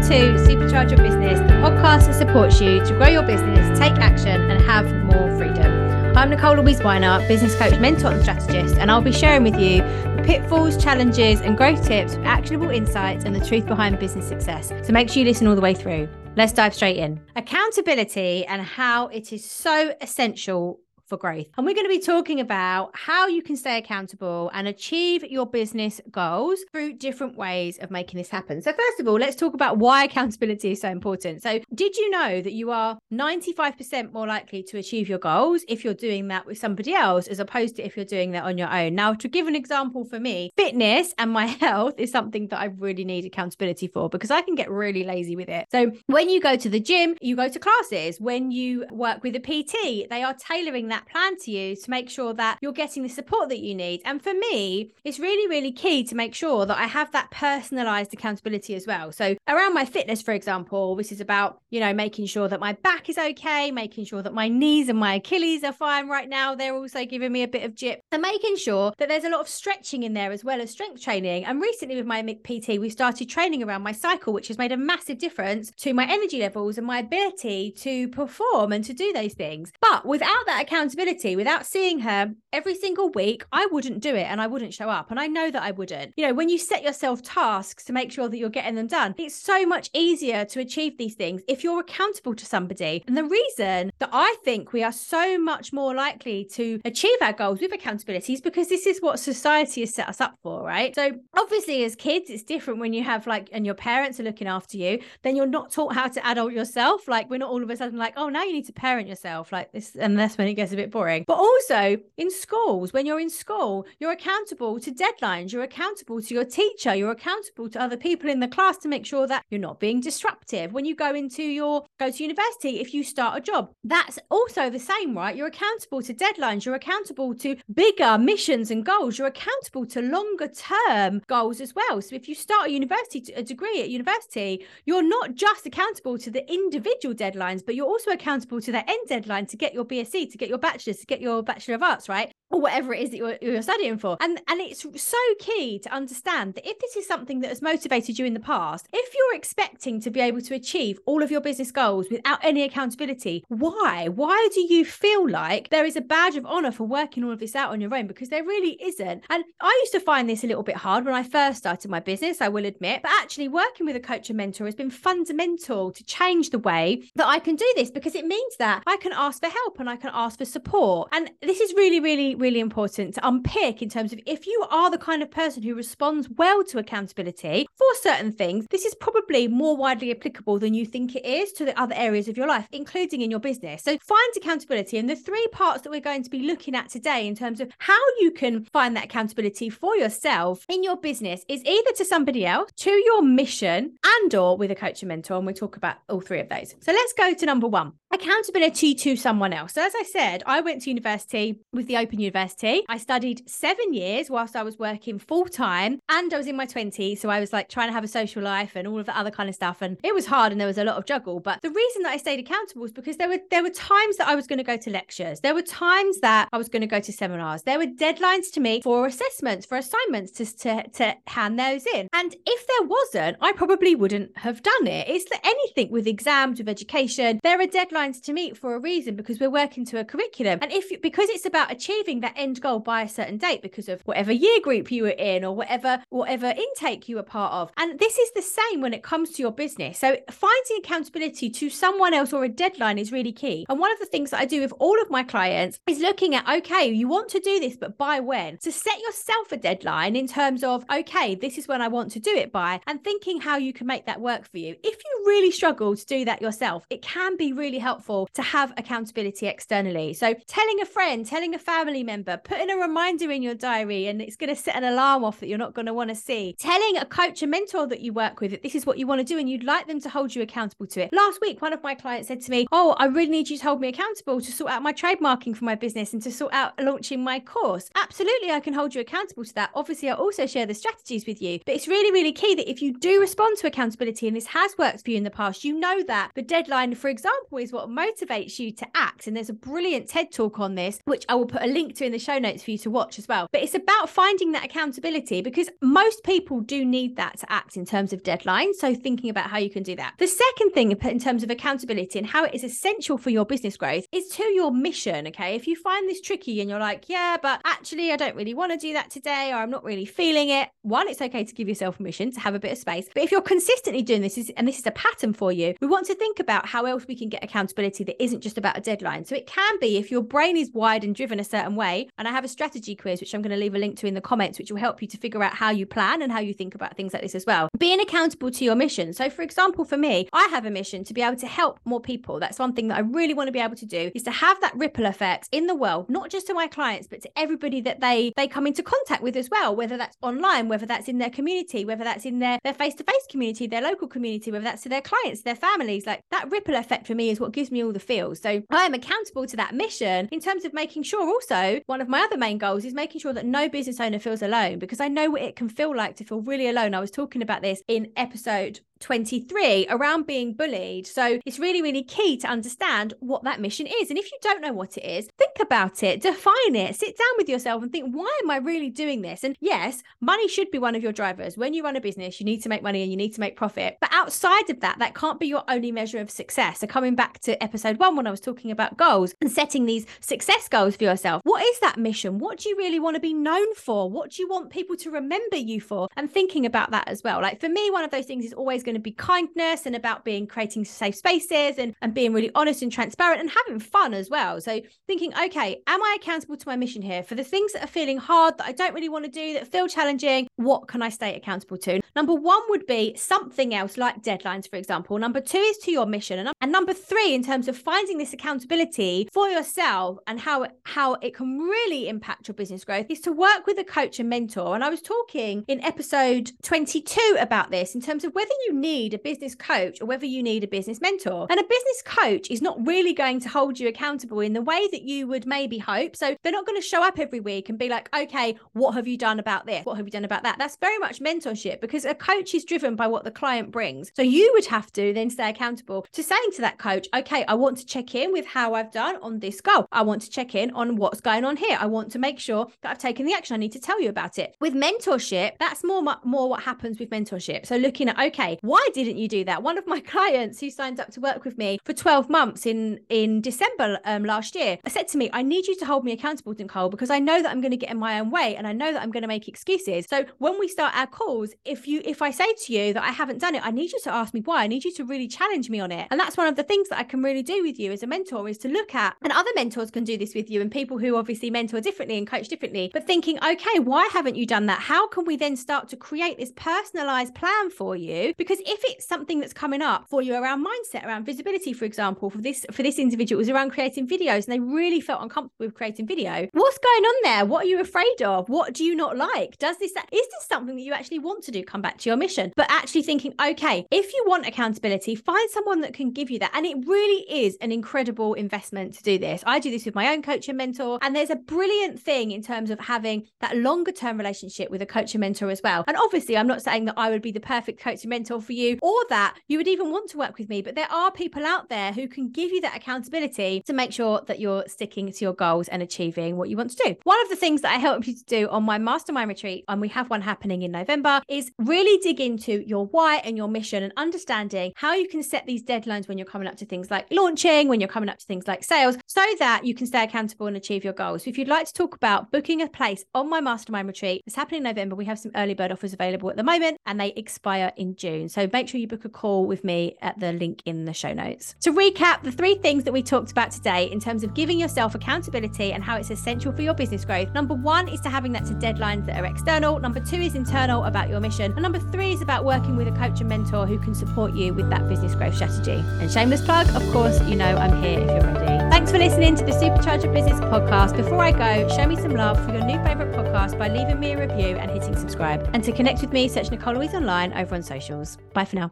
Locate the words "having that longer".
502.80-503.92